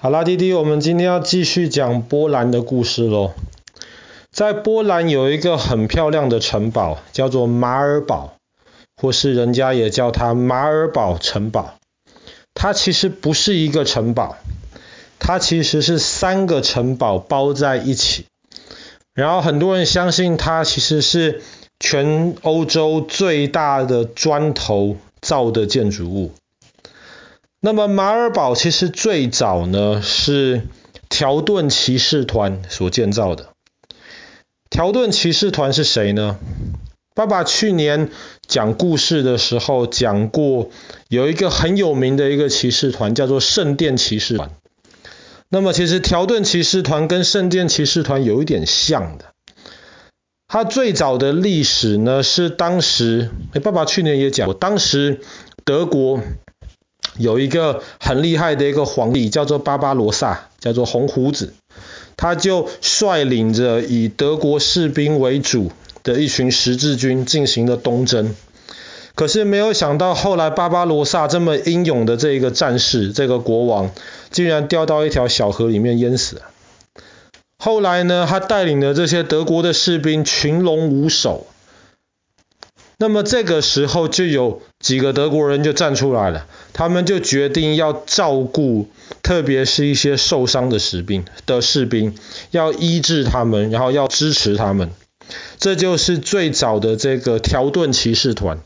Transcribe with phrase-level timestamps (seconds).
[0.00, 3.32] 好啦，弟弟，我们今天要继续讲波兰的故事喽。
[4.30, 8.34] 在波兰有一个很漂亮的城堡，叫做马尔堡，
[8.96, 11.74] 或是人家也叫它马尔堡城堡。
[12.54, 14.36] 它其实不是一个城堡，
[15.18, 18.26] 它其实是三个城堡包在一起。
[19.14, 21.42] 然后很多人相信它其实是
[21.80, 26.30] 全欧洲最大的砖头造的建筑物。
[27.60, 30.62] 那么马尔堡其实最早呢是
[31.08, 33.48] 条顿骑士团所建造的。
[34.70, 36.38] 条顿骑士团是谁呢？
[37.16, 38.10] 爸爸去年
[38.46, 40.70] 讲故事的时候讲过，
[41.08, 44.52] 有一个很有名的一个骑士团叫做圣殿骑士团。
[45.48, 49.24] 那么其实条顿骑士团跟圣殿骑士团有一点像的。
[50.46, 55.20] 它最早的历史呢是当时，诶，爸爸去年也讲过，当时
[55.64, 56.20] 德国。
[57.18, 61.52] 有一个很厉害的一个皇帝，叫做巴巴罗萨，叫做红胡子，
[62.16, 65.70] 他就率领着以德国士兵为主
[66.02, 68.34] 的一群十字军进行了东征。
[69.14, 73.90] 可是没有想到，后来巴巴罗萨这么英勇的这一个战士，这个国王，
[74.30, 76.42] 竟然掉到一条小河里面淹死了。
[77.58, 81.48] 后来呢，他带领的这些德国的士兵群龙无首。
[83.00, 88.88] 那么这个时候就有几个德国人就站出来了，他们就决定要照顾，
[89.22, 92.16] 特别是一些受伤的士兵的士兵，
[92.50, 94.90] 要医治他们，然后要支持他们。
[95.58, 98.58] 这就是最早的这个条顿骑士团。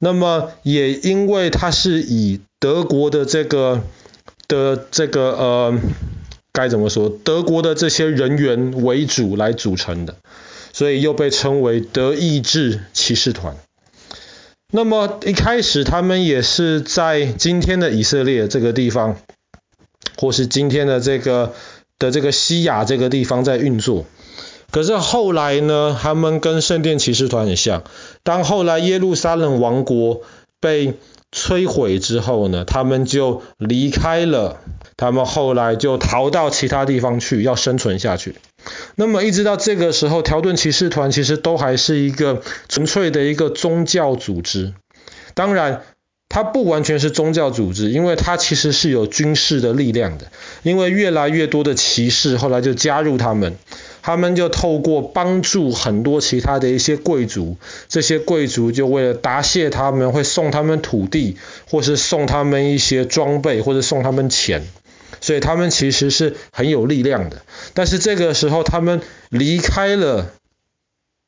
[0.00, 3.82] 那么也因为它是以德国的这个
[4.48, 5.78] 的这个呃
[6.52, 10.16] 该怎么说，德国的这些人员为主来组成的。
[10.74, 13.56] 所以又被称为德意志骑士团。
[14.72, 19.16] 那么一开始他们也是在今天的以色列这个地方，
[20.16, 21.54] 或是今天的这个
[22.00, 24.04] 的这个西亚这个地方在运作。
[24.72, 27.84] 可是后来呢，他们跟圣殿骑士团很像。
[28.24, 30.22] 当后来耶路撒冷王国
[30.58, 30.94] 被
[31.30, 34.58] 摧毁之后呢，他们就离开了。
[34.96, 38.34] 他们后来就逃到其他地方去，要生存下去。
[38.94, 44.72] 那么一直到这个时候，条顿骑士团其实都还是一个纯粹的一个宗教组织。
[45.34, 45.82] 当然，
[46.28, 50.26] 它不完全是宗教组织，因为它其实是有军事的力量的。
[50.62, 53.56] 因为越来越多的骑士后来就加入他们，
[54.02, 57.56] 他们就透过帮助很多其他的一些贵族，
[57.88, 61.36] 这些贵族就为了答谢他们，会送他们土地，
[61.68, 64.62] 或是送他们一些装备，或者送他们钱。
[65.24, 70.30] 所以他们其实是很有力量的，但是这个时候他们离开了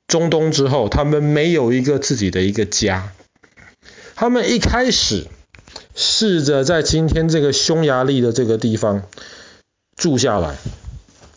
[0.07, 3.11] 中东之后，他们没有一个自己的一个家。
[4.15, 5.29] 他们一开始
[5.95, 9.03] 试着在今天这个匈牙利的这个地方
[9.97, 10.57] 住下来，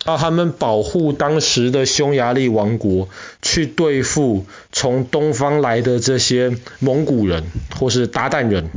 [0.04, 3.08] 啊，他们保护当时的匈牙利王国，
[3.42, 7.46] 去对付从东方来的这些蒙古人
[7.80, 8.70] 或是鞑靼人。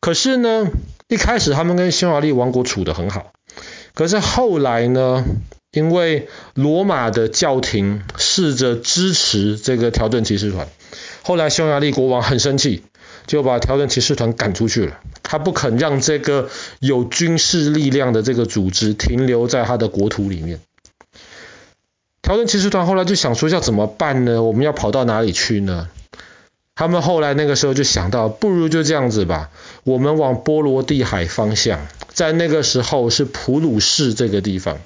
[0.00, 0.68] 可是呢，
[1.08, 3.32] 一开始他们跟匈牙利王国处得很好，
[3.94, 5.24] 可是后来呢，
[5.70, 10.66] 因为罗马的教廷试着支持这个条顿骑士团，
[11.22, 12.82] 后来匈牙利国王很生气，
[13.26, 14.98] 就把条顿骑士团赶出去了。
[15.22, 16.50] 他不肯让这个
[16.80, 20.60] 有军事力量的这个组织停留在他的国土里面。
[22.20, 24.42] 条顿骑士团后来就想说要怎么办呢？
[24.42, 25.88] 我们要跑到哪里去呢？
[26.76, 29.50] 他们后来那个时候就想到，不如就这样子吧，
[29.82, 34.78] 我们往波罗的海方向，在那个时候是普鲁士这个地方。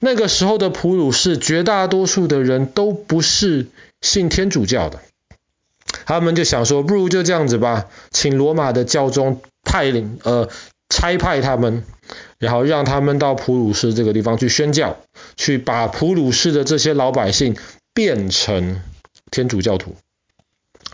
[0.00, 3.66] 那个时候的普鲁士，绝大多数的人都不是
[4.00, 5.00] 信天主教的。
[6.06, 10.48] 他们就想说，不如就这样子吧，请罗马的教宗派领呃
[10.88, 11.84] 差派他们，
[12.38, 14.96] 然后让他们到普鲁士这个地方去宣教，
[15.36, 17.56] 去把普鲁士的这些老百姓
[17.92, 18.82] 变成
[19.30, 19.94] 天主教徒。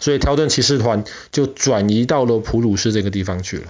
[0.01, 3.65] 所以条顿骑士团就转移到了普鲁士这个地方去了，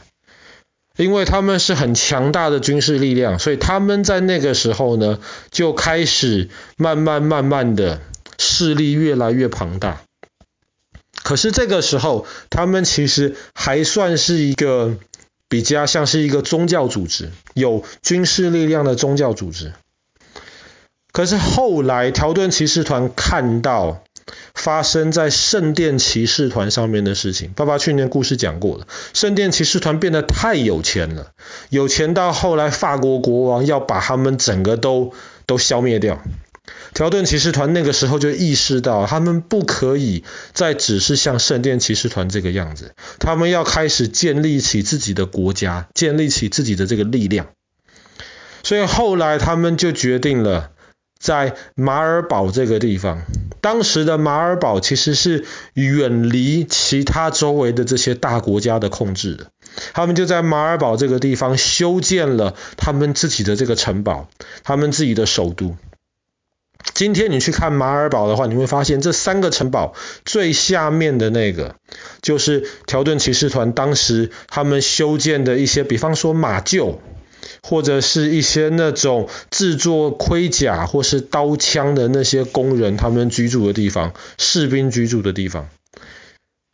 [0.96, 5.18] 因为他们是很强大的军事力量，所以他们在那个时候呢，
[5.50, 8.00] 就开始慢慢慢慢的
[8.38, 10.02] 势力越来越庞大。
[11.22, 14.96] 可是这个时候，他们其实还算是一个
[15.48, 19.72] 比较像是一个宗教组织，有军事力量的宗教组织。
[21.12, 24.02] 可是后来条顿骑士团看到。
[24.54, 28.86] 发生在圣殿骑士团上面的事情，爸爸去年故事讲过了。
[29.12, 31.32] 圣殿骑士团变得太有钱了，
[31.70, 35.12] 有钱到后来法国国王要把他们整个都
[35.46, 36.22] 都消灭掉。
[36.94, 47.48] 条顿骑士团那个时候就意识到，他们不可以再只是像圣殿骑士团这个样子，他们要开始建立起自己的国家，建立起自己的这个力量。
[48.62, 50.70] 所以后来他们就决定了，
[51.20, 53.22] 在马尔堡这个地方，
[53.60, 55.44] 当时的马尔堡其实是
[55.74, 59.48] 远离其他周围的这些大国家的控制的。
[59.92, 64.28] 他们就在马尔堡这个地方修建了他们自己的这个城堡，
[64.64, 65.76] 他们自己的首都。
[66.94, 69.92] 今天你去看马尔堡的话，你会发现这三个城堡
[70.24, 71.76] 最下面的那个，
[72.22, 76.96] 就是条顿骑士团当时他们修建的一些，比方说马厩，
[77.62, 85.68] 或者是一些那种制作盔甲或是刀枪的那些工人他们居住的地方，士兵居住的地方。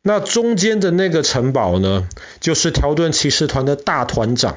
[0.03, 2.09] 那中间的那个城堡呢，
[2.41, 4.57] 就是条顿骑士团的大团长，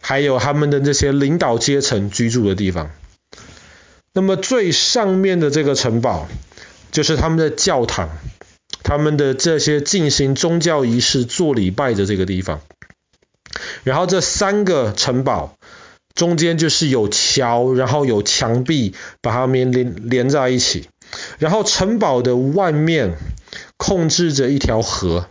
[0.00, 2.90] 还有他们的那些领导阶层居住的地方。
[4.14, 6.26] 那么最上面的这个城堡，
[6.90, 8.08] 就是他们的教堂，
[8.82, 12.62] 他们的这些进行宗教仪式、做礼拜的这个地方。
[13.84, 15.56] 然后这三个城堡
[16.14, 20.88] 中间就是有桥，然后有墙壁把它们连连在一起。
[21.38, 23.16] 然后城堡的外面
[23.76, 25.26] 控制着一条河。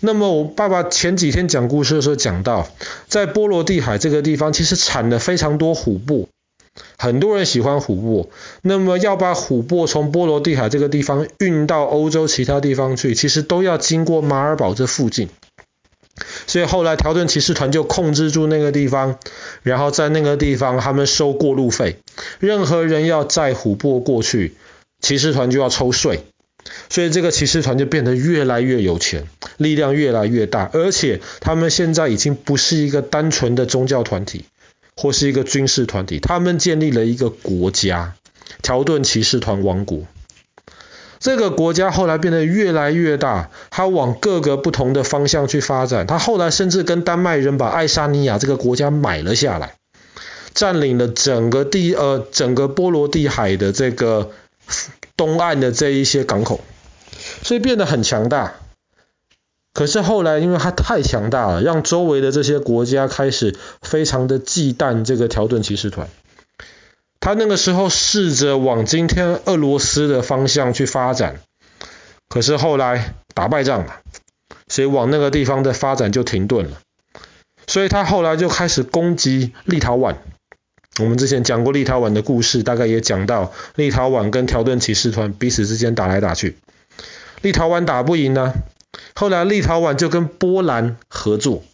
[0.00, 2.68] 那么我爸爸前几天讲故事的时候讲到，
[3.08, 6.28] 在波罗的海这个地方其实产了非常多琥珀。
[6.98, 8.28] 很多人喜欢琥珀，
[8.60, 15.28] 那么要把琥珀从波罗的海这个地方运到欧洲其他地方去，其实都要经过马尔堡这附近。
[16.54, 19.18] 所以后来条顿骑士团就控制住那个地方，
[19.64, 21.96] 然后在那个地方他们收过路费，
[22.38, 24.54] 任何人要载琥珀过去，
[25.00, 26.20] 骑士团就要抽税。
[26.88, 34.44] 所以这个骑士团就变得越来越有钱，力量越来越大，而且他们现在已经不是一个单纯的宗教团体。
[34.96, 38.14] 或是一个军事团体，他们建立了一个国家——
[38.62, 40.04] 条顿骑士团王国。
[41.24, 46.06] 这个国家后来变得越来越大，它往各个不同的方向去发展。
[46.06, 49.76] 它后来甚至跟丹麦人把爱沙尼亚这个国家买了下来，
[50.52, 54.32] 占领了整个地呃整个波罗的海的这个
[55.16, 56.60] 东岸的这一些港口，
[57.42, 58.56] 所以变得很强大。
[59.72, 66.06] 可是后来，因为它太强大了，让周围的这些国家开始非常的忌惮这个条顿骑士团。
[67.24, 71.40] 他那个时候试着往今天俄罗斯的方向去发展，
[72.28, 74.00] 可是后来打败仗了，
[74.68, 76.82] 所以往那个地方的发展就停顿了。
[77.66, 80.16] 所以他后来就开始攻击立陶宛。
[81.00, 86.58] 我们之前讲过立陶宛的故事，大概也讲到立陶宛跟条顿骑士团彼此之间打来打去，
[87.40, 88.52] 立陶宛打不赢呢。
[89.14, 91.64] 后来立陶宛就跟波兰合作，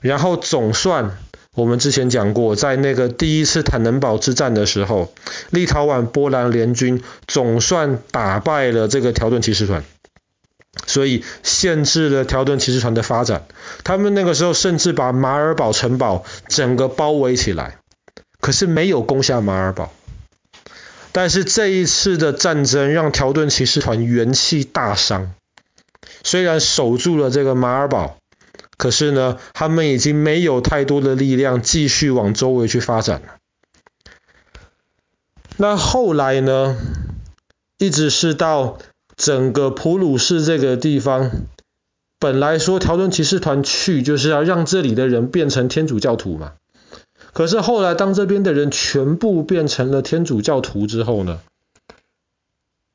[0.00, 1.18] 然后总算
[1.54, 5.12] 我们之前讲过，在那个第一次坦能堡之战的时候，
[5.50, 9.84] 立陶宛波兰联军总算打败了这个条顿骑士团，
[10.86, 13.46] 所以限制了条顿骑士团的发展。
[13.84, 17.78] 他们那个时候甚至把马尔堡城堡整个包围起来，
[18.40, 19.92] 可是没有攻下马尔堡。
[21.12, 25.32] 但是这一次的战争让条顿骑士团元气大伤。
[26.24, 28.16] 虽然守住了这个马尔堡，
[28.84, 33.36] 可是呢，他们已经没有太多的力量继续往周围去发展了。
[35.56, 36.76] 那后来呢，
[37.78, 38.76] 一直是到
[39.16, 41.30] 整个普鲁士这个地方，
[42.18, 46.52] 本来说条顿骑士团去就是要让这里的人变成天主教徒嘛。
[47.32, 51.40] 可是后来当这边的人全部变成了天主教徒之后呢，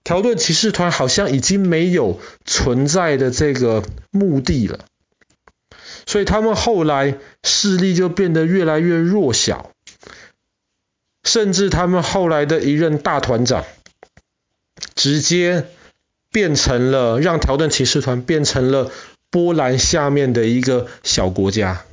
[0.03, 4.85] 条顿骑士团好像已经没有存在的这个目的了，
[6.09, 9.69] 所以他们后来势力就变得越来越弱小，
[11.23, 13.63] 甚至他们后来的一任大团长，
[14.95, 15.67] 直接
[16.31, 18.91] 变成了让条顿骑士团变成了
[19.29, 21.85] 波兰下面的一个小国家，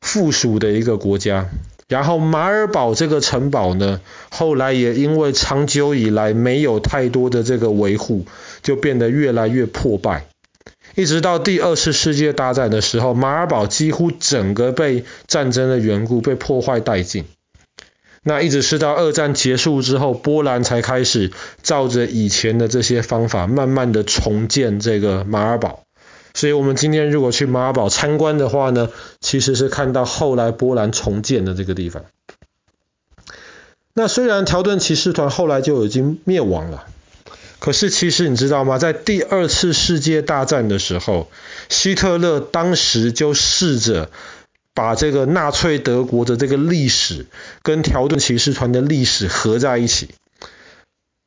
[0.00, 1.48] 附属的一个国家。
[1.86, 4.00] 然后马尔堡这个城堡呢，
[4.32, 8.26] 后来也因为长久以来没有太多的这个维护，
[8.60, 10.26] 就变得越来越破败。
[10.94, 17.24] 一直到第二次世界大战的时候，马尔堡几乎整个被战争的缘故被破坏殆尽。
[18.22, 21.32] 那一直是到二战结束之后，波兰才开始
[21.62, 25.84] 照着以前的这些方法，慢慢的重建这个马尔堡。
[26.34, 32.04] 所以，我们今天如果去马尔堡参观的话呢，其实是看到后来波兰重建的这个地方。
[33.94, 36.86] 那虽然条顿骑士团后来就已经灭亡了，
[37.60, 38.78] 可是其实你知道吗？
[38.78, 41.30] 在第二次世界大战的时候，
[41.68, 44.10] 希特勒当时就试着
[44.74, 47.26] 把这个纳粹德国的这个历史
[47.62, 50.08] 跟条顿骑士团的历史合在一起。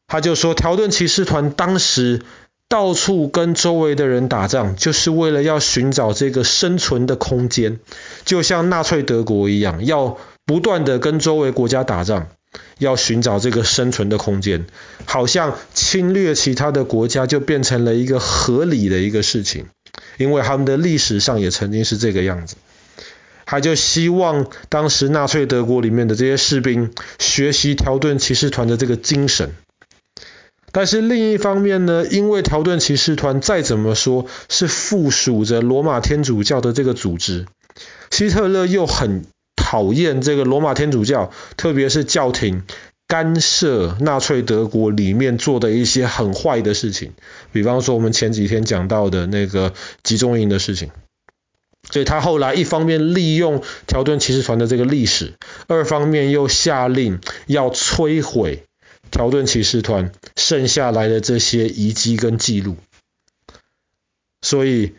[0.08, 2.22] 他就说，条顿骑士团当时
[2.68, 7.80] 到处跟周围的人打仗，就是为了要寻找这个生存的空间，
[8.26, 12.28] 就像纳粹德国一样，要不断的跟周围国家打仗，
[12.78, 14.66] 要寻找这个生存的空间，
[15.06, 19.66] 好像侵略其他的国家就变成了一个合理的一个事情，
[20.18, 22.56] 因为他们的历史上也曾经是这个样子。
[23.46, 29.52] 他就希望当时纳粹德国里面的这些士兵学习条顿骑士团的这个精神。
[30.72, 37.46] 但是另一方面呢，因为条顿骑士团再怎么说是附属着罗马天主教的这个组织，
[38.10, 39.26] 希特勒又很
[39.74, 42.62] 讨厌这个罗马天主教，特别是教廷
[43.08, 47.14] 干涉纳粹德国里面做的一些很坏的事情，
[47.52, 50.92] 比方说我们前几天讲到的那个集中营的事情。
[51.90, 55.34] 所以他后来一方面利用条顿骑士团的这个历史，
[55.66, 58.66] 二方面又下令要摧毁
[59.10, 62.78] 条顿骑士团剩下来的这些遗迹跟记录。
[64.44, 64.94] 所以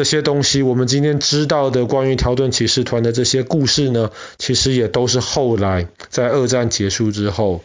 [0.00, 7.62] 这些东西，我们今天知道的关于条顿骑士团的这些故事呢，其实也都是后来在二战结束之后。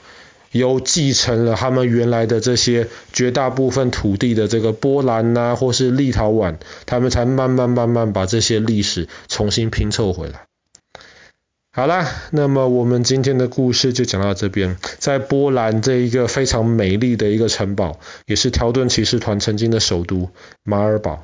[0.51, 10.41] 又继承了他们原来的这些绝大部分土地的这个波兰呐、啊，或是立陶宛，他们才慢慢慢慢把这些历史重新拼凑回来。
[11.71, 14.75] 好啦，那么我们今天的故事就讲到这边。
[14.99, 20.29] 在波兰这一个非常美丽的一个城堡，也是条顿骑士团曾经的首都
[20.63, 21.23] 马尔堡。